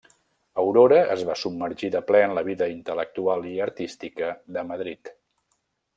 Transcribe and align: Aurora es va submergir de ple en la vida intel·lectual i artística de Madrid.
Aurora 0.61 1.01
es 1.15 1.25
va 1.27 1.35
submergir 1.41 1.91
de 1.95 2.01
ple 2.09 2.23
en 2.29 2.33
la 2.37 2.45
vida 2.49 2.69
intel·lectual 2.77 3.47
i 3.53 3.57
artística 3.67 4.35
de 4.57 4.65
Madrid. 4.71 5.13